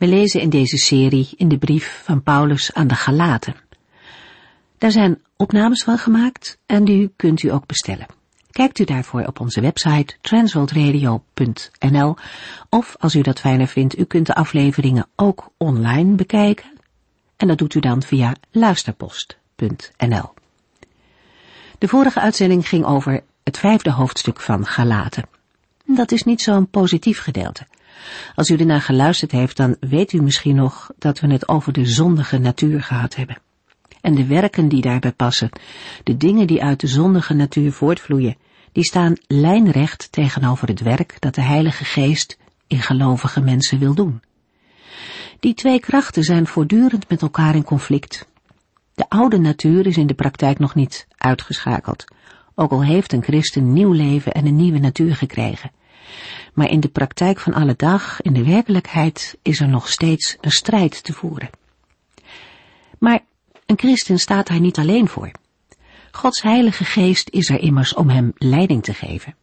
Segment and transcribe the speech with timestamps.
[0.00, 3.54] We lezen in deze serie in de brief van Paulus aan de Galaten.
[4.78, 8.06] Daar zijn opnames van gemaakt en die kunt u ook bestellen.
[8.50, 12.16] Kijkt u daarvoor op onze website transworldradio.nl
[12.68, 16.70] of als u dat fijner vindt, u kunt de afleveringen ook online bekijken.
[17.36, 20.32] En dat doet u dan via luisterpost.nl.
[21.78, 25.24] De vorige uitzending ging over het vijfde hoofdstuk van Galaten.
[25.84, 27.66] Dat is niet zo'n positief gedeelte.
[28.34, 31.86] Als u ernaar geluisterd heeft, dan weet u misschien nog dat we het over de
[31.86, 33.38] zondige natuur gehad hebben.
[34.00, 35.50] En de werken die daarbij passen,
[36.04, 38.36] de dingen die uit de zondige natuur voortvloeien,
[38.72, 44.22] die staan lijnrecht tegenover het werk dat de Heilige Geest in gelovige mensen wil doen.
[45.40, 48.26] Die twee krachten zijn voortdurend met elkaar in conflict.
[48.94, 52.04] De oude natuur is in de praktijk nog niet uitgeschakeld,
[52.54, 55.70] ook al heeft een christen nieuw leven en een nieuwe natuur gekregen.
[56.54, 60.50] Maar in de praktijk van alle dag, in de werkelijkheid, is er nog steeds een
[60.50, 61.50] strijd te voeren.
[62.98, 63.20] Maar
[63.66, 65.30] een christen staat daar niet alleen voor.
[66.10, 69.34] Gods heilige geest is er immers om hem leiding te geven.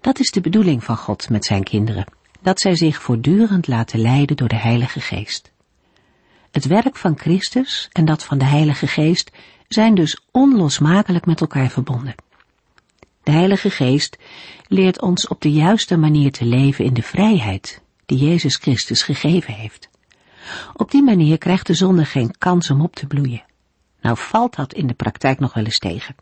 [0.00, 2.06] Dat is de bedoeling van God met zijn kinderen,
[2.40, 5.52] dat zij zich voortdurend laten leiden door de heilige geest.
[6.50, 9.30] Het werk van Christus en dat van de heilige geest
[9.68, 12.14] zijn dus onlosmakelijk met elkaar verbonden.
[13.24, 14.18] De Heilige Geest
[14.68, 19.54] leert ons op de juiste manier te leven in de vrijheid die Jezus Christus gegeven
[19.54, 19.88] heeft.
[20.74, 23.44] Op die manier krijgt de zonde geen kans om op te bloeien.
[24.00, 26.14] Nou valt dat in de praktijk nog wel eens tegen.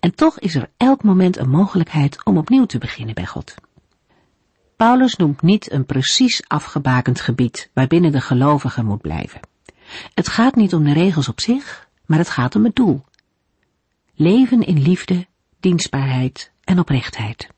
[0.00, 3.54] En toch is er elk moment een mogelijkheid om opnieuw te beginnen bij God.
[4.76, 9.40] Paulus noemt niet een precies afgebakend gebied waarbinnen de gelovige moet blijven.
[10.14, 13.04] Het gaat niet om de regels op zich, maar het gaat om het doel.
[14.14, 15.26] Leven in liefde
[15.64, 17.48] dienstbaarheid en oprechtheid.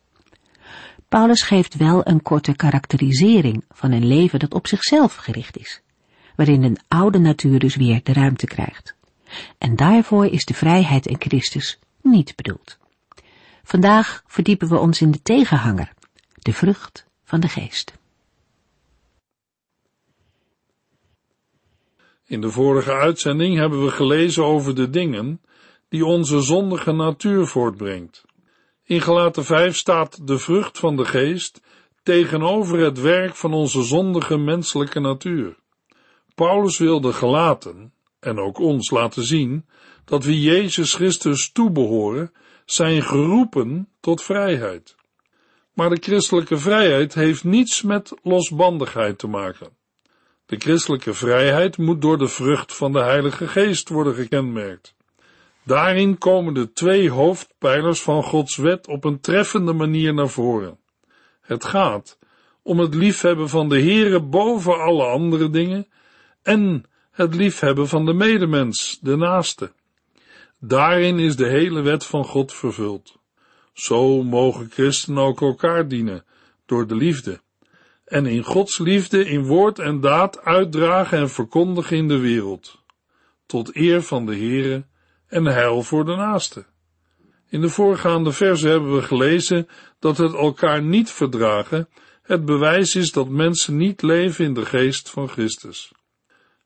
[1.09, 5.83] Paulus geeft wel een korte karakterisering van een leven dat op zichzelf gericht is,
[6.37, 8.94] waarin een oude natuur dus weer de ruimte krijgt.
[9.59, 12.78] En daarvoor is de vrijheid in Christus niet bedoeld.
[13.62, 15.93] Vandaag verdiepen we ons in de tegenhanger,
[16.34, 17.93] de vrucht van de geest.
[22.27, 25.41] In de vorige uitzending hebben we gelezen over de dingen
[25.97, 28.25] die onze zondige natuur voortbrengt.
[28.84, 31.61] In Galaten 5 staat de vrucht van de geest
[32.03, 35.56] tegenover het werk van onze zondige menselijke natuur.
[36.35, 39.67] Paulus wil de Galaten, en ook ons laten zien,
[40.05, 42.33] dat wie Jezus Christus toebehoren,
[42.65, 44.97] zijn geroepen tot vrijheid.
[45.73, 49.69] Maar de christelijke vrijheid heeft niets met losbandigheid te maken.
[50.47, 54.96] De christelijke vrijheid moet door de vrucht van de Heilige Geest worden gekenmerkt.
[55.66, 60.78] Daarin komen de twee hoofdpijlers van Gods wet op een treffende manier naar voren.
[61.41, 62.19] Het gaat
[62.62, 65.87] om het liefhebben van de Heere boven alle andere dingen
[66.43, 69.72] en het liefhebben van de medemens, de naaste.
[70.60, 73.19] Daarin is de hele wet van God vervuld.
[73.72, 76.25] Zo mogen christenen ook elkaar dienen,
[76.66, 77.41] door de liefde,
[78.05, 82.82] en in Gods liefde in woord en daad uitdragen en verkondigen in de wereld,
[83.47, 84.84] tot eer van de Heere
[85.28, 86.64] en heil voor de naaste.
[87.48, 91.88] In de voorgaande verse hebben we gelezen dat het elkaar niet verdragen
[92.26, 95.92] het bewijs is dat mensen niet leven in de geest van Christus.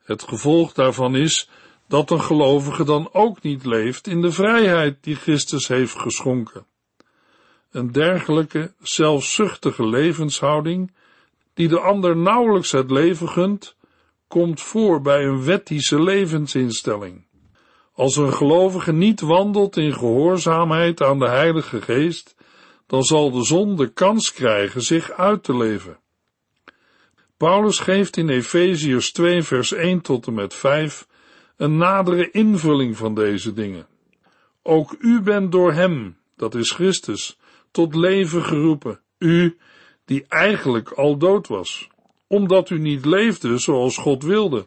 [0.04, 1.48] Het gevolg daarvan is
[1.88, 6.66] dat een gelovige dan ook niet leeft in de vrijheid die Christus heeft geschonken.
[7.70, 10.92] Een dergelijke zelfzuchtige levenshouding,
[11.54, 13.76] die de ander nauwelijks het leven gunt,
[14.28, 17.26] komt voor bij een wettische levensinstelling.
[18.00, 22.34] Als een gelovige niet wandelt in gehoorzaamheid aan de Heilige Geest,
[22.86, 25.98] dan zal de zon de kans krijgen zich uit te leven.
[27.36, 31.06] Paulus geeft in Efeziërs 2 vers 1 tot en met 5
[31.56, 33.86] een nadere invulling van deze dingen.
[34.62, 37.38] Ook u bent door hem, dat is Christus,
[37.70, 39.58] tot leven geroepen, u
[40.04, 41.88] die eigenlijk al dood was,
[42.26, 44.66] omdat u niet leefde zoals God wilde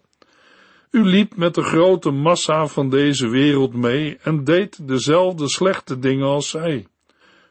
[0.94, 6.28] u liep met de grote massa van deze wereld mee en deed dezelfde slechte dingen
[6.28, 6.88] als zij.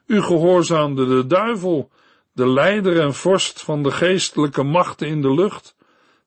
[0.07, 1.91] U gehoorzaamde de duivel,
[2.33, 5.77] de leider en vorst van de geestelijke machten in de lucht,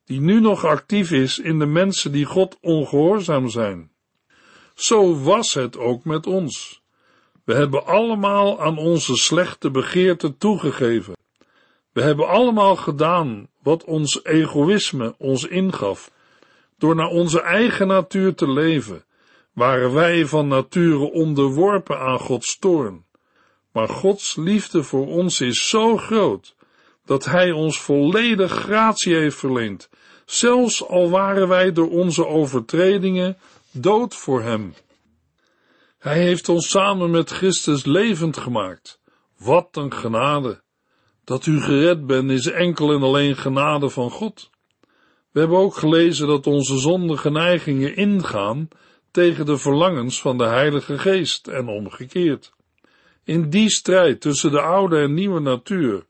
[0.06, 3.92] die nu nog actief is in de mensen die God ongehoorzaam zijn.
[4.74, 6.82] Zo was het ook met ons.
[7.44, 11.14] We hebben allemaal aan onze slechte begeerten toegegeven.
[11.92, 16.14] We hebben allemaal gedaan wat ons egoïsme ons ingaf.
[16.78, 19.06] Door naar onze eigen natuur te leven,
[19.54, 23.06] waren wij van nature onderworpen aan Gods toorn.
[23.72, 26.56] Maar Gods liefde voor ons is zo groot,
[27.06, 29.90] dat Hij ons volledig gratie heeft verleend,
[30.26, 33.38] zelfs al waren wij door onze overtredingen
[33.72, 34.74] dood voor Hem.
[35.98, 39.00] Hij heeft ons samen met Christus levend gemaakt.
[39.38, 40.64] Wat een genade!
[41.24, 44.50] Dat u gered bent is enkel en alleen genade van God.
[45.36, 48.68] We hebben ook gelezen dat onze zondige neigingen ingaan
[49.12, 52.54] tegen de verlangens van de Heilige Geest en omgekeerd.
[53.24, 56.06] In die strijd tussen de oude en nieuwe natuur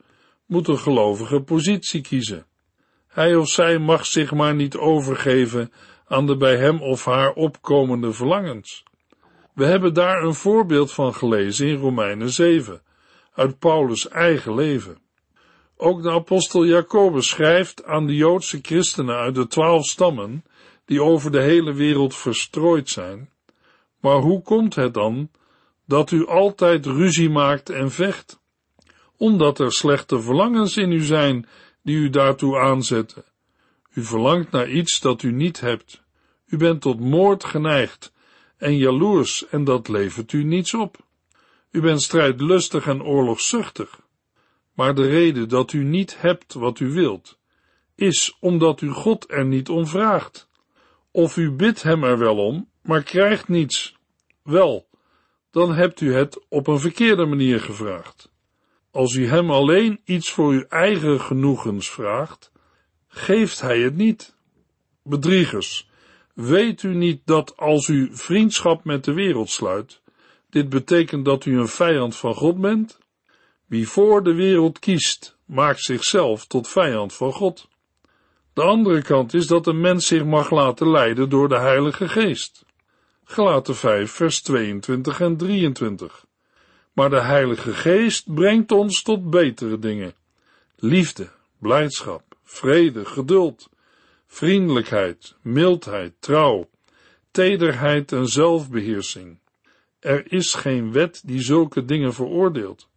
[0.46, 2.46] moet een gelovige positie kiezen.
[3.08, 5.72] Hij of zij mag zich maar niet overgeven
[6.08, 8.84] aan de bij hem of haar opkomende verlangens.
[9.54, 12.82] We hebben daar een voorbeeld van gelezen in Romeinen 7,
[13.34, 14.98] uit Paulus' eigen leven.
[15.78, 20.46] Ook de apostel Jacobus schrijft aan de Joodse christenen uit de twaalf stammen,
[20.86, 23.30] die over de hele wereld verstrooid zijn.
[24.00, 25.30] Maar hoe komt het dan
[25.86, 28.40] dat u altijd ruzie maakt en vecht?
[29.18, 31.48] Omdat er slechte verlangens in u zijn
[31.84, 33.24] die u daartoe aanzetten.
[33.94, 36.04] U verlangt naar iets dat u niet hebt.
[36.48, 38.14] U bent tot moord geneigd
[38.58, 40.98] en jaloers en dat levert u niets op.
[41.72, 44.00] U bent strijdlustig en oorlogzuchtig.
[44.76, 47.40] Maar de reden dat u niet hebt wat u wilt,
[47.96, 50.50] is omdat u God er niet om vraagt.
[51.12, 53.96] Of u bidt hem er wel om, maar krijgt niets.
[54.44, 54.88] Wel,
[55.52, 58.32] dan hebt u het op een verkeerde manier gevraagd.
[58.92, 62.52] Als u hem alleen iets voor uw eigen genoegens vraagt,
[63.08, 64.36] geeft hij het niet.
[65.04, 65.90] Bedriegers,
[66.34, 70.02] weet u niet dat als u vriendschap met de wereld sluit,
[70.50, 73.00] dit betekent dat u een vijand van God bent?
[73.66, 77.68] Wie voor de wereld kiest, maakt zichzelf tot vijand van God.
[78.54, 82.66] De andere kant is dat een mens zich mag laten leiden door de Heilige Geest.
[83.24, 86.26] Gelaten 5, vers 22 en 23.
[86.94, 90.14] Maar de Heilige Geest brengt ons tot betere dingen.
[90.76, 91.30] Liefde,
[91.60, 93.70] blijdschap, vrede, geduld,
[94.28, 96.70] vriendelijkheid, mildheid, trouw,
[97.32, 99.40] tederheid en zelfbeheersing.
[100.00, 102.90] Er is geen wet die zulke dingen veroordeelt.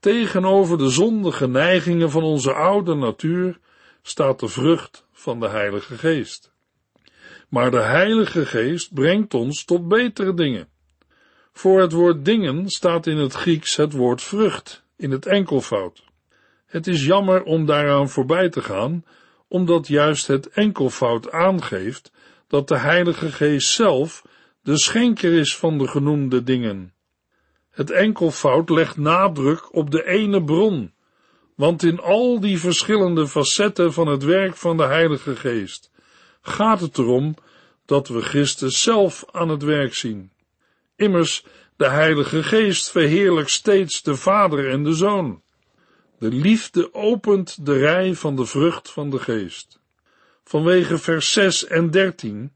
[0.00, 3.58] Tegenover de zondige neigingen van onze oude natuur
[4.02, 6.52] staat de vrucht van de Heilige Geest.
[7.48, 10.68] Maar de Heilige Geest brengt ons tot betere dingen.
[11.52, 16.04] Voor het woord dingen staat in het Grieks het woord vrucht, in het enkelvoud.
[16.66, 19.04] Het is jammer om daaraan voorbij te gaan,
[19.48, 22.12] omdat juist het enkelvoud aangeeft
[22.46, 24.24] dat de Heilige Geest zelf
[24.62, 26.92] de schenker is van de genoemde dingen.
[27.78, 30.92] Het enkelvoud legt nadruk op de ene bron,
[31.54, 35.90] want in al die verschillende facetten van het werk van de Heilige Geest
[36.40, 37.34] gaat het erom
[37.86, 40.32] dat we Christus zelf aan het werk zien.
[40.96, 41.44] Immers,
[41.76, 45.42] de Heilige Geest verheerlijkt steeds de Vader en de Zoon.
[46.18, 49.80] De liefde opent de rij van de vrucht van de Geest.
[50.44, 52.52] Vanwege vers 6 en 13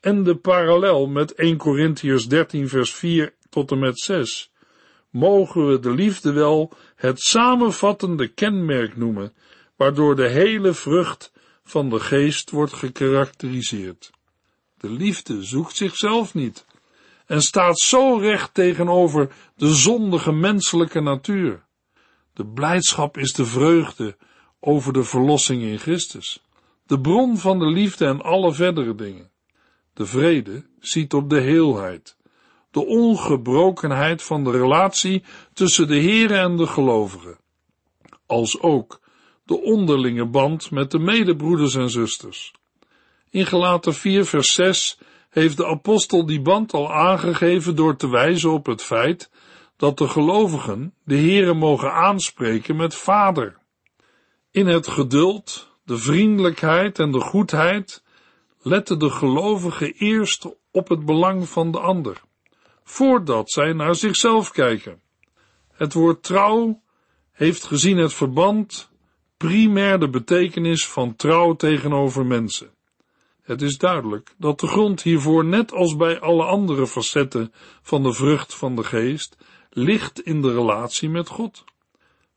[0.00, 4.50] en de parallel met 1 Corinthians 13 vers 4 tot en met 6
[5.12, 9.32] mogen we de liefde wel het samenvattende kenmerk noemen,
[9.76, 14.10] waardoor de hele vrucht van de geest wordt gekarakteriseerd.
[14.78, 16.64] De liefde zoekt zichzelf niet
[17.26, 21.64] en staat zo recht tegenover de zondige menselijke natuur.
[22.32, 24.16] De blijdschap is de vreugde
[24.60, 26.42] over de verlossing in Christus,
[26.86, 29.30] de bron van de liefde en alle verdere dingen.
[29.94, 32.16] De vrede ziet op de heelheid,
[32.72, 37.38] de ongebrokenheid van de relatie tussen de Heere en de gelovigen,
[38.26, 39.00] als ook
[39.44, 42.52] de onderlinge band met de medebroeders en zusters.
[43.30, 44.98] In Gelaten 4 vers 6
[45.30, 49.30] heeft de apostel die band al aangegeven door te wijzen op het feit
[49.76, 53.56] dat de gelovigen de Heere mogen aanspreken met vader.
[54.50, 58.02] In het geduld, de vriendelijkheid en de goedheid
[58.58, 62.22] letten de gelovigen eerst op het belang van de ander
[62.92, 65.00] voordat zij naar zichzelf kijken.
[65.72, 66.82] Het woord trouw
[67.32, 68.90] heeft gezien het verband
[69.36, 72.70] primair de betekenis van trouw tegenover mensen.
[73.42, 78.12] Het is duidelijk dat de grond hiervoor, net als bij alle andere facetten van de
[78.12, 79.36] vrucht van de geest,
[79.70, 81.64] ligt in de relatie met God.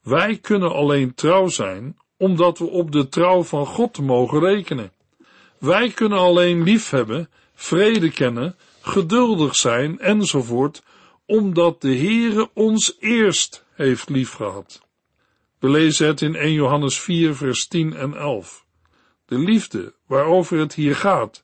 [0.02, 4.92] Wij kunnen alleen trouw zijn omdat we op de trouw van God mogen rekenen.
[5.60, 10.84] Wij kunnen alleen liefhebben, vrede kennen, geduldig zijn enzovoort,
[11.25, 14.82] omdat de Heere ons eerst heeft liefgehad.
[15.60, 18.65] We lezen het in 1 Johannes 4 vers 10 en 11.
[19.25, 21.44] De liefde waarover het hier gaat,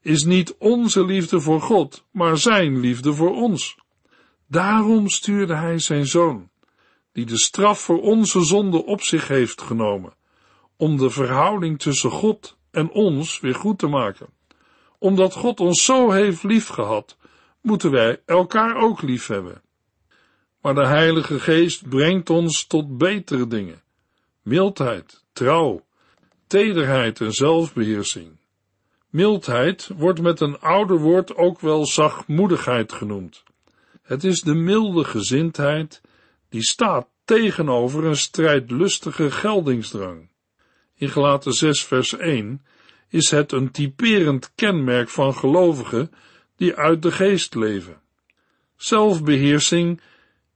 [0.00, 3.76] is niet onze liefde voor God, maar zijn liefde voor ons.
[4.46, 6.50] Daarom stuurde hij zijn zoon,
[7.12, 10.14] die de straf voor onze zonde op zich heeft genomen,
[10.76, 14.26] om de verhouding tussen God en ons weer goed te maken.
[15.04, 17.16] Omdat God ons zo heeft liefgehad,
[17.60, 19.62] moeten wij elkaar ook lief hebben.
[20.60, 23.82] Maar de Heilige Geest brengt ons tot betere dingen.
[24.42, 25.84] Mildheid, trouw,
[26.46, 28.36] tederheid en zelfbeheersing.
[29.08, 33.42] Mildheid wordt met een ouder woord ook wel zachtmoedigheid genoemd.
[34.02, 36.00] Het is de milde gezindheid
[36.48, 40.28] die staat tegenover een strijdlustige geldingsdrang.
[40.94, 42.62] In Gelaten 6 vers 1
[43.14, 46.10] is het een typerend kenmerk van gelovigen
[46.56, 48.00] die uit de geest leven.
[48.76, 50.00] Zelfbeheersing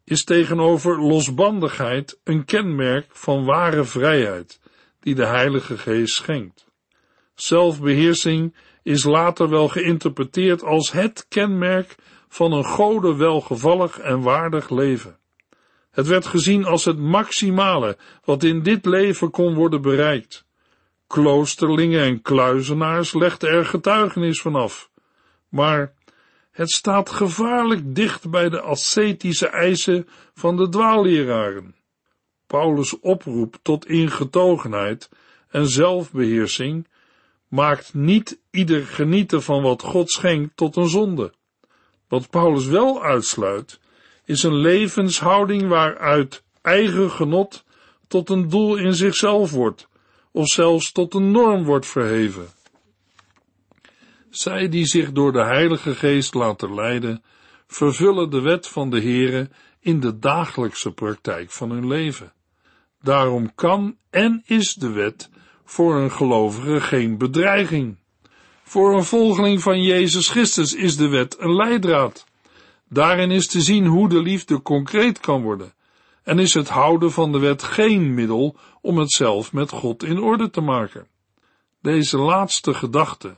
[0.05, 4.61] is tegenover losbandigheid een kenmerk van ware vrijheid
[5.01, 6.67] die de Heilige Geest schenkt.
[7.35, 11.95] Zelfbeheersing is later wel geïnterpreteerd als het kenmerk
[12.29, 15.19] van een gode welgevallig en waardig leven.
[15.91, 20.47] Het werd gezien als het maximale wat in dit leven kon worden bereikt.
[21.09, 24.91] Kloosterlingen en kluizenaars legden er getuigenis van af.
[25.49, 25.95] Maar
[26.51, 31.75] het staat gevaarlijk dicht bij de ascetische eisen van de dwaalleraren.
[32.47, 35.09] Paulus' oproep tot ingetogenheid
[35.49, 36.89] en zelfbeheersing
[37.49, 41.33] maakt niet ieder genieten van wat God schenkt tot een zonde.
[42.09, 43.81] Wat Paulus wel uitsluit,
[44.25, 47.65] is een levenshouding waaruit eigen genot
[48.09, 49.88] tot een doel in zichzelf wordt,
[50.39, 52.49] of zelfs tot een norm wordt verheven.
[54.31, 57.23] Zij die zich door de Heilige Geest laten leiden,
[57.67, 59.49] vervullen de wet van de Heere
[59.81, 62.33] in de dagelijkse praktijk van hun leven.
[63.03, 65.31] Daarom kan en is de wet
[65.65, 67.97] voor een gelovige geen bedreiging.
[68.63, 72.27] Voor een volgeling van Jezus Christus is de wet een leidraad.
[72.89, 75.73] Daarin is te zien hoe de liefde concreet kan worden,
[76.29, 80.19] en is het houden van de wet geen middel om het zelf met God in
[80.19, 81.07] orde te maken.
[81.83, 83.37] Deze laatste gedachte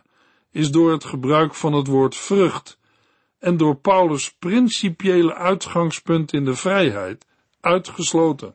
[0.50, 2.78] is door het gebruik van het woord vrucht
[3.38, 7.26] en door Paulus' principiële uitgangspunt in de vrijheid
[7.61, 8.54] uitgesloten.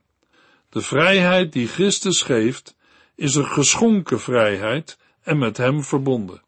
[0.69, 2.75] De vrijheid die Christus geeft,
[3.15, 6.41] is een geschonken vrijheid en met hem verbonden.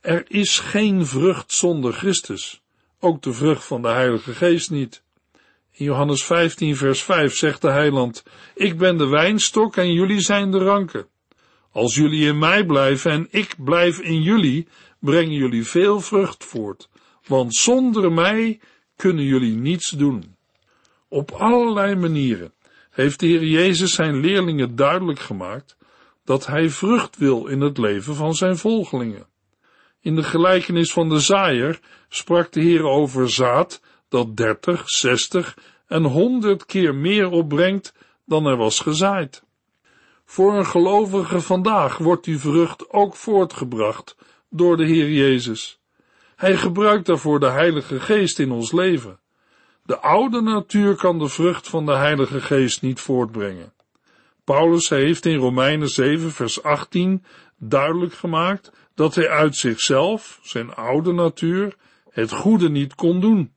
[0.00, 2.62] Er is geen vrucht zonder Christus,
[3.00, 5.01] ook de vrucht van de Heilige Geest niet.
[5.82, 8.22] Johannes 15 vers 5 zegt de heiland,
[8.54, 11.06] ik ben de wijnstok en jullie zijn de ranken.
[11.70, 14.66] Als jullie in mij blijven en ik blijf in jullie,
[15.00, 16.88] brengen jullie veel vrucht voort,
[17.26, 18.60] want zonder mij
[18.96, 20.36] kunnen jullie niets doen.
[21.08, 22.52] Op allerlei manieren
[22.90, 25.76] heeft de Heer Jezus zijn leerlingen duidelijk gemaakt
[26.24, 29.26] dat hij vrucht wil in het leven van zijn volgelingen.
[30.00, 35.56] In de gelijkenis van de zaaier sprak de Heer over zaad dat dertig, zestig
[35.92, 37.94] en honderd keer meer opbrengt
[38.24, 39.42] dan er was gezaaid.
[40.24, 44.16] Voor een gelovige vandaag wordt die vrucht ook voortgebracht
[44.50, 45.80] door de Heer Jezus.
[46.36, 49.20] Hij gebruikt daarvoor de Heilige Geest in ons leven.
[49.84, 53.72] De oude natuur kan de vrucht van de Heilige Geest niet voortbrengen.
[54.44, 57.24] Paulus heeft in Romeinen 7 vers 18
[57.58, 61.76] duidelijk gemaakt dat hij uit zichzelf, zijn oude natuur,
[62.10, 63.52] het goede niet kon doen.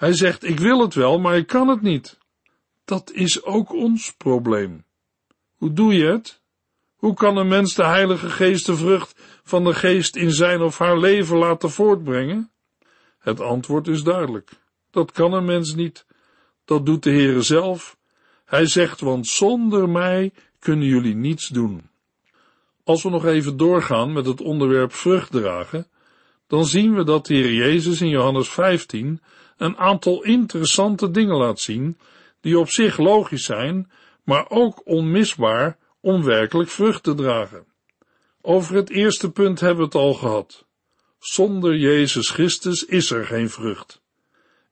[0.00, 2.18] Hij zegt, ik wil het wel, maar ik kan het niet.
[2.84, 4.84] Dat is ook ons probleem.
[5.56, 6.40] Hoe doe je het?
[6.96, 10.78] Hoe kan een mens de Heilige Geest de vrucht van de Geest in zijn of
[10.78, 12.50] haar leven laten voortbrengen?
[13.18, 14.50] Het antwoord is duidelijk.
[14.90, 16.06] Dat kan een mens niet.
[16.64, 17.96] Dat doet de Heere zelf.
[18.44, 21.88] Hij zegt, want zonder mij kunnen jullie niets doen.
[22.84, 25.86] Als we nog even doorgaan met het onderwerp vrucht dragen,
[26.46, 29.20] dan zien we dat de Heer Jezus in Johannes 15
[29.60, 31.98] een aantal interessante dingen laat zien,
[32.40, 33.90] die op zich logisch zijn,
[34.24, 37.64] maar ook onmisbaar om werkelijk vrucht te dragen.
[38.40, 40.66] Over het eerste punt hebben we het al gehad.
[41.18, 44.00] Zonder Jezus Christus is er geen vrucht.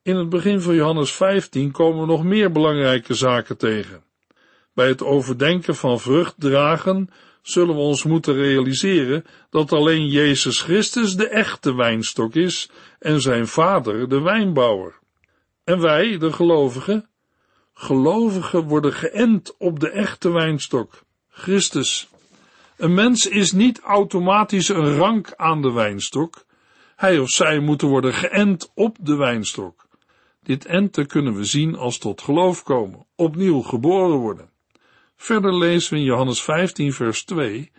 [0.02, 4.02] In het begin van Johannes 15 komen we nog meer belangrijke zaken tegen.
[4.75, 7.11] Bij het overdenken van vrucht dragen
[7.42, 13.47] zullen we ons moeten realiseren dat alleen Jezus Christus de echte wijnstok is en zijn
[13.47, 14.99] vader de wijnbouwer.
[15.64, 17.09] En wij, de gelovigen?
[17.75, 22.09] Gelovigen worden geënt op de echte wijnstok, Christus.
[22.76, 26.45] Een mens is niet automatisch een rank aan de wijnstok.
[26.97, 29.87] Hij of zij moeten worden geënt op de wijnstok.
[30.42, 34.50] Dit enten kunnen we zien als tot geloof komen, opnieuw geboren worden.
[35.20, 37.70] Verder lezen we in Johannes 15 vers 2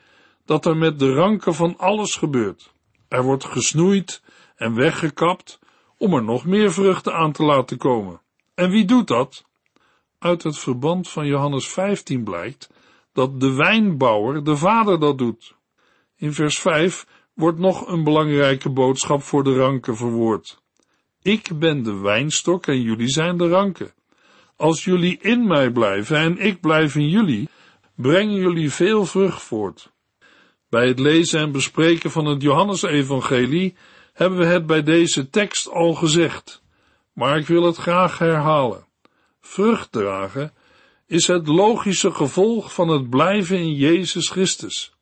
[0.46, 2.74] dat er met de ranken van alles gebeurt.
[3.08, 4.22] Er wordt gesnoeid
[4.56, 5.60] en weggekapt
[5.98, 8.22] om er nog meer vruchten aan te laten komen.
[8.56, 9.46] En wie doet dat?
[10.20, 12.70] Uit het verband van Johannes 15 blijkt
[13.14, 15.56] dat de wijnbouwer, de vader, dat doet.
[16.16, 20.62] In vers 5 wordt nog een belangrijke boodschap voor de ranken verwoord.
[21.22, 23.94] Ik ben de wijnstok en jullie zijn de ranken.
[24.60, 27.50] Als jullie in mij blijven en ik blijf in jullie,
[27.96, 29.92] brengen jullie veel vrucht voort.
[30.70, 33.76] Bij het lezen en bespreken van het Johannesevangelie
[34.14, 36.64] hebben we het bij deze tekst al gezegd,
[37.14, 38.86] maar ik wil het graag herhalen.
[39.42, 40.54] Vrucht dragen
[41.08, 44.94] is het logische gevolg van het blijven in Jezus Christus.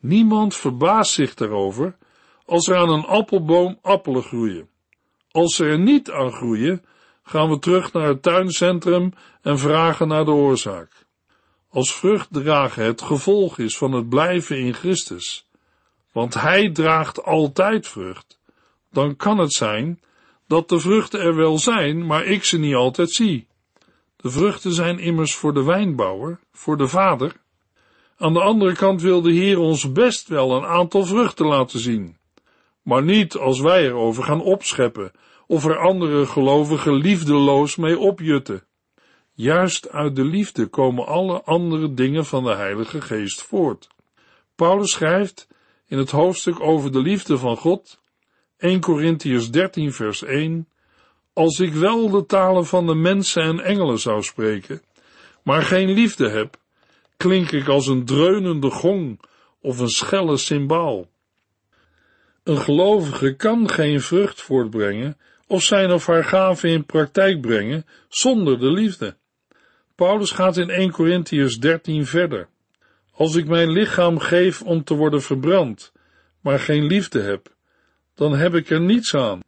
[0.00, 1.96] Niemand verbaast zich daarover
[2.44, 4.68] als er aan een appelboom appelen groeien.
[5.30, 6.84] Als ze er niet aan groeien,
[7.30, 11.06] gaan we terug naar het tuincentrum en vragen naar de oorzaak.
[11.68, 15.46] Als vruchtdragen het gevolg is van het blijven in Christus,
[16.12, 18.38] want Hij draagt altijd vrucht,
[18.92, 20.00] dan kan het zijn
[20.46, 23.46] dat de vruchten er wel zijn, maar ik ze niet altijd zie.
[24.16, 27.32] De vruchten zijn immers voor de wijnbouwer, voor de vader.
[28.16, 32.16] Aan de andere kant wil de Heer ons best wel een aantal vruchten laten zien,
[32.82, 35.12] maar niet als wij erover gaan opscheppen
[35.50, 38.62] of er andere gelovigen liefdeloos mee opjutten.
[39.32, 43.88] Juist uit de liefde komen alle andere dingen van de Heilige Geest voort.
[44.54, 45.48] Paulus schrijft
[45.86, 48.00] in het hoofdstuk over de liefde van God,
[48.58, 50.68] 1 Corinthians 13 vers 1,
[51.32, 54.82] als ik wel de talen van de mensen en engelen zou spreken,
[55.42, 56.56] maar geen liefde heb,
[57.16, 59.20] klink ik als een dreunende gong
[59.60, 61.06] of een schelle cymbaal.
[62.44, 65.16] Een gelovige kan geen vrucht voortbrengen
[65.50, 69.16] of zijn of haar gaven in praktijk brengen zonder de liefde.
[69.94, 72.48] Paulus gaat in 1 Corinthians 13 verder.
[73.12, 75.92] Als ik mijn lichaam geef om te worden verbrand,
[76.40, 77.54] maar geen liefde heb,
[78.14, 79.40] dan heb ik er niets aan.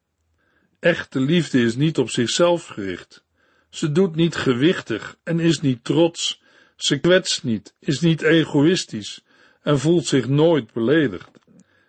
[0.80, 3.24] Echte liefde is niet op zichzelf gericht.
[3.70, 6.42] Ze doet niet gewichtig en is niet trots.
[6.76, 9.24] Ze kwetst niet, is niet egoïstisch
[9.62, 11.30] en voelt zich nooit beledigd.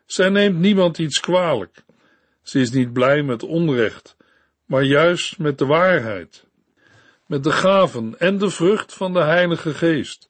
[0.05, 1.83] Zij neemt niemand iets kwalijk.
[2.43, 4.15] Ze is niet blij met onrecht,
[4.65, 6.45] maar juist met de waarheid.
[7.27, 10.29] Met de gaven en de vrucht van de Heilige Geest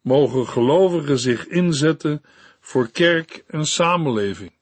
[0.00, 2.22] mogen gelovigen zich inzetten
[2.60, 4.52] voor kerk en samenleving.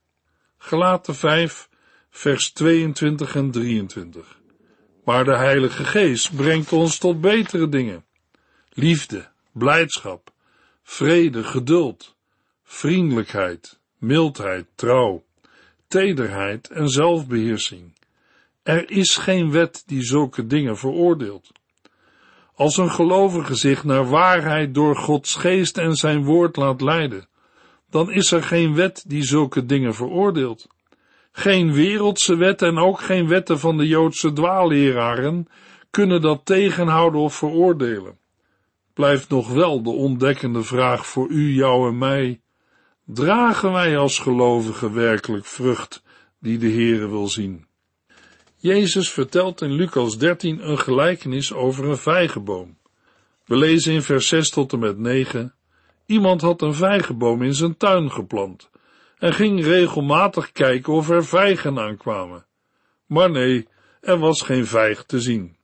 [0.58, 1.68] Gelaten 5,
[2.10, 4.38] vers 22 en 23.
[5.04, 8.04] Maar de Heilige Geest brengt ons tot betere dingen.
[8.68, 10.32] Liefde, blijdschap,
[10.82, 12.16] vrede, geduld,
[12.62, 15.24] vriendelijkheid, mildheid, trouw,
[15.90, 17.94] tederheid en zelfbeheersing.
[18.62, 21.52] Er is geen wet die zulke dingen veroordeelt.
[22.54, 27.28] Als een gelovige zich naar waarheid door Gods geest en zijn woord laat leiden,
[27.90, 30.68] dan is er geen wet die zulke dingen veroordeelt.
[31.32, 35.48] Geen wereldse wet en ook geen wetten van de Joodse dwaalleraren
[35.90, 38.18] kunnen dat tegenhouden of veroordelen.
[38.94, 42.40] Blijft nog wel de ontdekkende vraag voor u, jou en mij.
[43.14, 46.02] Dragen wij als gelovigen werkelijk vrucht
[46.38, 47.66] die de Heere wil zien?
[48.56, 52.78] Jezus vertelt in Lucas 13 een gelijkenis over een vijgenboom.
[53.44, 55.54] We lezen in vers 6 tot en met 9.
[56.06, 58.70] Iemand had een vijgenboom in zijn tuin geplant
[59.18, 62.46] en ging regelmatig kijken of er vijgen aankwamen.
[63.06, 63.68] Maar nee,
[64.00, 65.56] er was geen vijg te zien.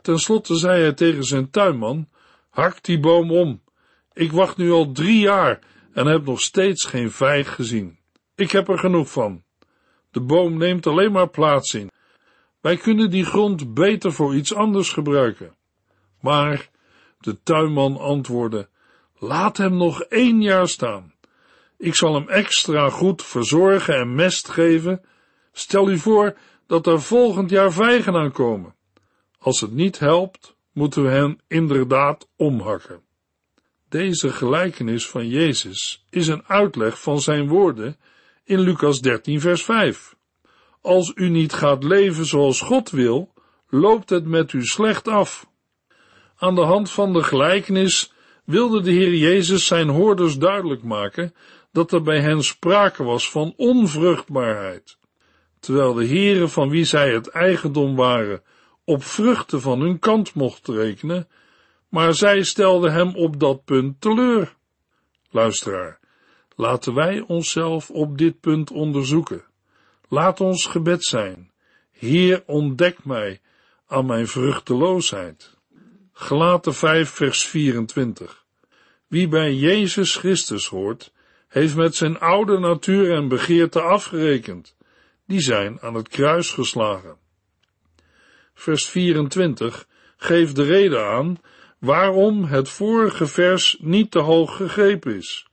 [0.00, 2.08] Ten slotte zei hij tegen zijn tuinman,
[2.50, 3.62] hak die boom om.
[4.12, 5.60] Ik wacht nu al drie jaar
[6.00, 7.98] en heb nog steeds geen vijg gezien.
[8.34, 9.42] Ik heb er genoeg van.
[10.10, 11.90] De boom neemt alleen maar plaats in.
[12.60, 15.56] Wij kunnen die grond beter voor iets anders gebruiken.
[16.20, 16.70] Maar
[17.18, 18.68] de tuinman antwoordde,
[19.18, 21.14] laat hem nog één jaar staan.
[21.78, 25.04] Ik zal hem extra goed verzorgen en mest geven.
[25.52, 26.36] Stel u voor
[26.66, 28.74] dat er volgend jaar vijgen aankomen.
[29.38, 33.02] Als het niet helpt, moeten we hen inderdaad omhakken.
[33.90, 37.96] Deze gelijkenis van Jezus is een uitleg van zijn woorden
[38.44, 40.16] in Lucas 13 vers 5.
[40.80, 43.32] Als u niet gaat leven zoals God wil,
[43.68, 45.50] loopt het met u slecht af.
[46.36, 48.12] Aan de hand van de gelijkenis
[48.44, 51.34] wilde de Heer Jezus zijn hoorders duidelijk maken
[51.72, 54.98] dat er bij hen sprake was van onvruchtbaarheid,
[55.60, 58.42] terwijl de heren van wie zij het eigendom waren
[58.84, 61.28] op vruchten van hun kant mocht rekenen,
[61.90, 64.56] maar zij stelden hem op dat punt teleur.
[65.30, 65.98] Luisteraar,
[66.56, 69.44] laten wij onszelf op dit punt onderzoeken.
[70.08, 71.50] Laat ons gebed zijn.
[71.90, 73.40] Heer, ontdek mij
[73.86, 75.58] aan mijn vruchteloosheid.
[76.12, 78.44] Gelaten 5 vers 24.
[79.06, 81.12] Wie bij Jezus Christus hoort,
[81.48, 84.76] heeft met zijn oude natuur en begeerte afgerekend.
[85.26, 87.16] Die zijn aan het kruis geslagen.
[88.54, 91.38] Vers 24 geeft de reden aan
[91.80, 95.46] waarom het vorige vers niet te hoog gegrepen is.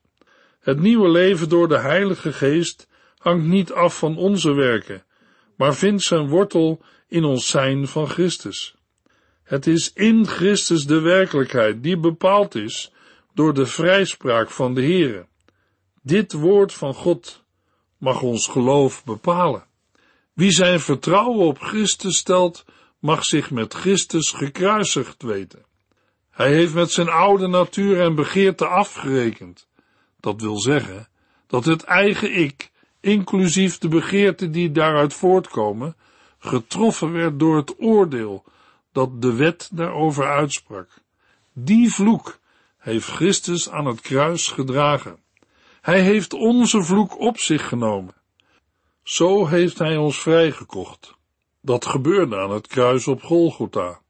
[0.59, 2.87] Het nieuwe leven door de Heilige Geest
[3.17, 5.03] hangt niet af van onze werken,
[5.55, 8.75] maar vindt zijn wortel in ons zijn van Christus.
[9.43, 12.91] Het is in Christus de werkelijkheid die bepaald is
[13.33, 15.25] door de vrijspraak van de Heere.
[16.01, 17.43] Dit woord van God
[17.97, 19.65] mag ons geloof bepalen.
[20.33, 22.65] Wie zijn vertrouwen op Christus stelt,
[22.99, 25.66] mag zich met Christus gekruisigd weten.
[26.37, 29.67] Hij heeft met zijn oude natuur en begeerte afgerekend.
[30.19, 31.07] Dat wil zeggen
[31.47, 35.95] dat het eigen ik, inclusief de begeerten die daaruit voortkomen,
[36.39, 38.43] getroffen werd door het oordeel
[38.91, 40.89] dat de wet daarover uitsprak.
[41.53, 42.39] Die vloek
[42.77, 45.19] heeft Christus aan het kruis gedragen.
[45.81, 48.15] Hij heeft onze vloek op zich genomen.
[49.03, 51.15] Zo heeft hij ons vrijgekocht.
[51.61, 54.01] Dat gebeurde aan het kruis op Golgotha.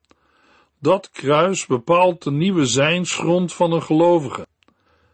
[0.79, 4.47] Dat kruis bepaalt de nieuwe zijnsgrond van een gelovige.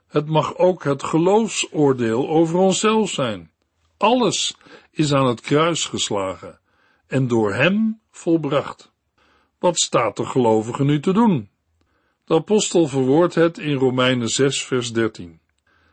[0.08, 3.52] Het mag ook het geloofsoordeel over onszelf zijn.
[3.98, 4.56] Alles
[4.92, 6.60] is aan het kruis geslagen
[7.08, 8.92] en door hem volbracht.
[9.60, 11.50] Wat staat de gelovige nu te doen?
[12.26, 15.40] De apostel verwoordt het in Romeinen 6 vers 13.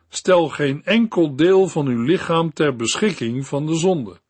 [0.08, 4.20] Stel geen enkel deel van uw lichaam ter beschikking van de zonde,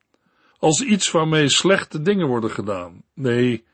[0.59, 3.03] als iets waarmee slechte dingen worden gedaan.
[3.15, 3.65] Nee,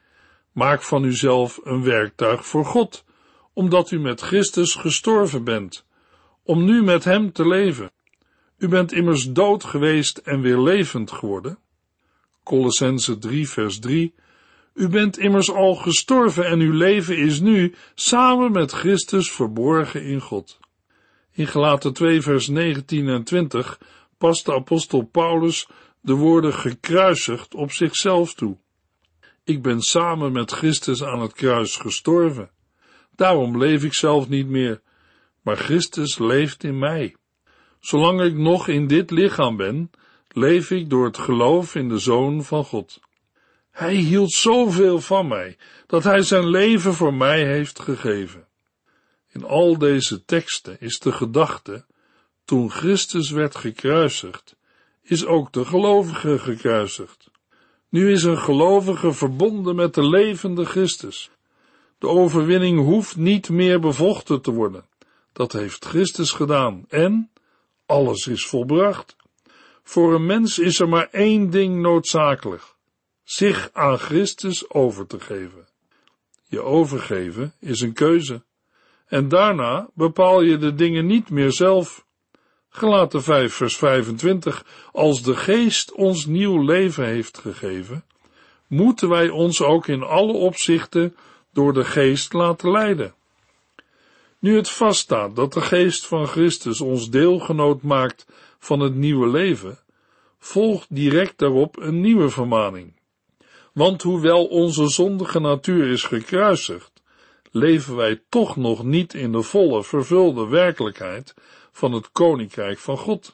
[0.57, 3.05] maak van uzelf een werktuig voor God,
[3.53, 5.87] omdat u met Christus gestorven bent,
[6.43, 7.91] om nu met Hem te leven.
[8.59, 11.59] U bent immers dood geweest en weer levend geworden.
[12.43, 14.15] Colossense 3 vers 3
[14.75, 20.21] U bent immers al gestorven en uw leven is nu samen met Christus verborgen in
[20.21, 20.59] God.
[21.33, 23.81] In Gelaten 2 vers 19 en 20
[24.19, 25.69] past de apostel Paulus
[26.01, 28.57] de woorden gekruisigd op zichzelf toe.
[29.47, 32.51] Ik ben samen met Christus aan het kruis gestorven.
[33.17, 34.81] Daarom leef ik zelf niet meer,
[35.43, 37.17] maar Christus leeft in mij.
[37.81, 39.91] Zolang ik nog in dit lichaam ben,
[40.29, 43.01] leef ik door het geloof in de Zoon van God.
[43.71, 45.57] Hij hield zoveel van mij,
[45.87, 48.47] dat hij zijn leven voor mij heeft gegeven.
[49.33, 51.85] In al deze teksten is de gedachte,
[52.45, 54.57] toen Christus werd gekruisigd,
[55.03, 57.26] is ook de gelovige gekruisigd.
[57.89, 61.31] Nu is een gelovige verbonden met de levende Christus.
[61.99, 64.85] De overwinning hoeft niet meer bevochten te worden.
[65.33, 67.31] Dat heeft Christus gedaan en
[67.87, 69.17] alles is volbracht.
[69.83, 72.63] Voor een mens is er maar één ding noodzakelijk:
[73.25, 75.69] zich aan Christus over te geven.
[76.49, 78.45] Je overgeven is een keuze.
[79.07, 82.06] En daarna bepaal je de dingen niet meer zelf.
[82.77, 84.65] Gelaten 5 vers 25.
[84.93, 88.05] Als de geest ons nieuw leven heeft gegeven,
[88.67, 91.17] moeten wij ons ook in alle opzichten
[91.53, 93.15] door de geest laten leiden.
[94.39, 98.27] Nu het vaststaat dat de geest van Christus ons deelgenoot maakt
[98.59, 99.79] van het nieuwe leven,
[100.39, 102.93] volgt direct daarop een nieuwe vermaning.
[103.73, 106.96] Want hoewel onze zondige natuur is gekruisigd,
[107.57, 111.35] leven wij toch nog niet in de volle vervulde werkelijkheid
[111.73, 113.33] van het koninkrijk van God.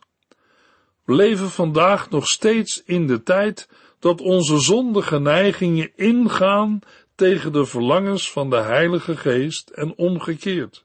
[1.04, 6.78] We leven vandaag nog steeds in de tijd dat onze zondige neigingen ingaan
[7.14, 10.85] tegen de verlangens van de Heilige Geest en omgekeerd.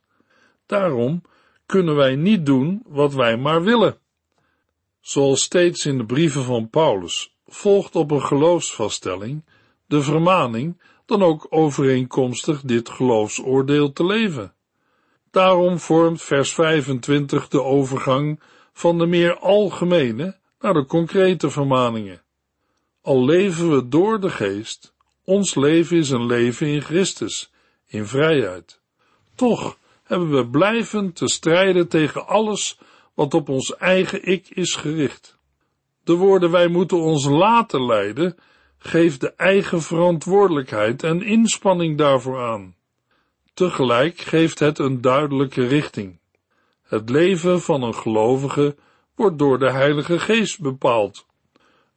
[0.66, 1.22] Daarom
[1.66, 3.98] kunnen wij niet doen wat wij maar willen.
[5.02, 9.44] Zoals steeds in de brieven van Paulus volgt op een geloofsvaststelling
[9.86, 14.54] de vermaning dan ook overeenkomstig dit geloofsoordeel te leven.
[15.32, 18.40] Daarom vormt vers 25 de overgang
[18.74, 22.22] van de meer algemene naar de concrete vermaningen.
[23.02, 24.94] Al leven we door de geest,
[25.24, 27.52] ons leven is een leven in Christus,
[27.86, 28.82] in vrijheid.
[29.36, 32.80] Toch hebben we blijven te strijden tegen alles
[33.14, 35.38] wat op ons eigen ik is gericht.
[36.04, 38.38] De woorden wij moeten ons laten leiden,
[38.78, 42.76] geeft de eigen verantwoordelijkheid en inspanning daarvoor aan.
[43.54, 46.20] Tegelijk geeft het een duidelijke richting.
[46.84, 48.76] Het leven van een gelovige
[49.16, 51.26] wordt door de Heilige Geest bepaald.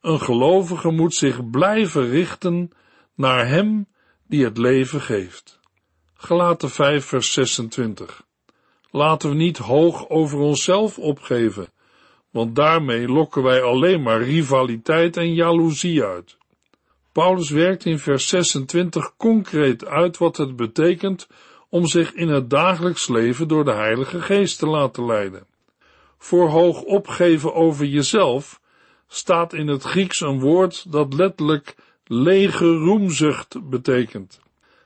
[0.00, 2.70] Een gelovige moet zich blijven richten
[3.14, 3.86] naar Hem
[4.26, 5.60] die het leven geeft.
[6.14, 8.26] Gelaten 5 vers 26.
[8.90, 11.68] Laten we niet hoog over onszelf opgeven,
[12.30, 16.38] want daarmee lokken wij alleen maar rivaliteit en jaloezie uit.
[17.12, 21.28] Paulus werkt in vers 26 concreet uit wat het betekent
[21.68, 25.46] om zich in het dagelijks leven door de Heilige Geest te laten leiden.
[26.18, 28.60] Voor hoog opgeven over jezelf
[29.08, 34.40] staat in het Grieks een woord dat letterlijk lege roemzucht betekent.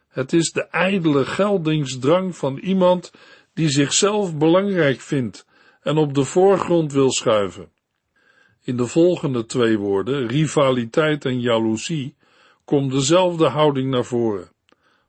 [0.08, 3.12] Het is de ijdele geldingsdrang van iemand
[3.54, 5.46] die zichzelf belangrijk vindt
[5.82, 7.72] en op de voorgrond wil schuiven.
[8.64, 12.14] In de volgende twee woorden, rivaliteit en jaloezie,
[12.64, 14.50] komt dezelfde houding naar voren.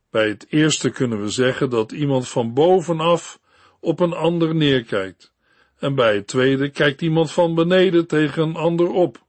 [0.10, 3.40] Bij het eerste kunnen we zeggen dat iemand van bovenaf
[3.80, 5.34] op een ander neerkijkt.
[5.78, 9.26] En bij het tweede kijkt iemand van beneden tegen een ander op.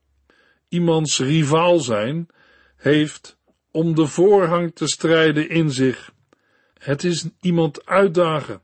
[0.69, 2.27] Iemands rivaal zijn
[2.75, 3.37] heeft
[3.71, 6.11] om de voorhang te strijden in zich.
[6.77, 8.61] Het is iemand uitdagen.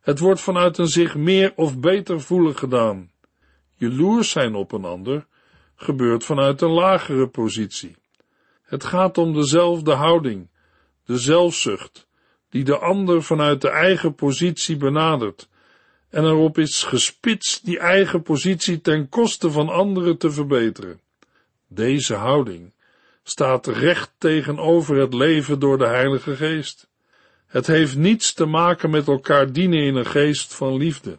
[0.00, 3.10] Het wordt vanuit een zich meer of beter voelen gedaan.
[3.76, 5.26] Jaloers zijn op een ander
[5.76, 7.96] gebeurt vanuit een lagere positie.
[8.62, 10.48] Het gaat om dezelfde houding,
[11.04, 12.06] de zelfzucht,
[12.50, 15.48] die de ander vanuit de eigen positie benadert
[16.10, 21.00] en erop is gespitst die eigen positie ten koste van anderen te verbeteren.
[21.68, 22.72] Deze houding
[23.22, 26.88] staat recht tegenover het leven door de Heilige Geest.
[27.46, 31.18] Het heeft niets te maken met elkaar dienen in een geest van liefde.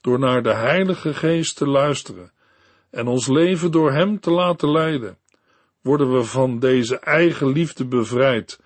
[0.00, 2.32] Door naar de Heilige Geest te luisteren
[2.90, 5.18] en ons leven door Hem te laten leiden,
[5.80, 8.60] worden we van deze eigen liefde bevrijd,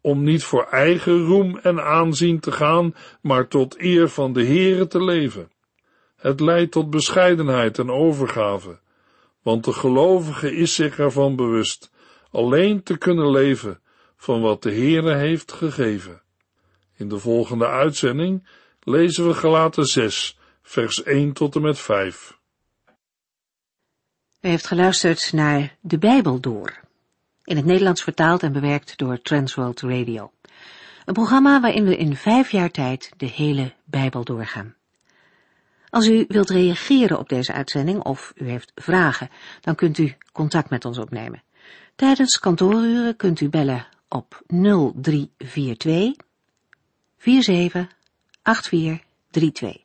[0.00, 4.86] om niet voor eigen roem en aanzien te gaan, maar tot eer van de Heere
[4.86, 5.50] te leven.
[6.16, 8.78] Het leidt tot bescheidenheid en overgave,
[9.42, 11.92] want de gelovige is zich ervan bewust
[12.30, 13.80] alleen te kunnen leven
[14.16, 16.22] van wat de Heere heeft gegeven.
[16.96, 18.48] In de volgende uitzending
[18.82, 22.38] lezen we Galaten 6, vers 1 tot en met 5.
[24.40, 26.80] U heeft geluisterd naar De Bijbel Door,
[27.44, 30.32] in het Nederlands vertaald en bewerkt door Transworld Radio.
[31.04, 34.74] Een programma waarin we in vijf jaar tijd de hele Bijbel doorgaan.
[35.90, 40.70] Als u wilt reageren op deze uitzending of u heeft vragen, dan kunt u contact
[40.70, 41.42] met ons opnemen.
[41.94, 46.14] Tijdens kantooruren kunt u bellen op 0342
[47.18, 47.86] 47
[48.42, 49.84] 8432.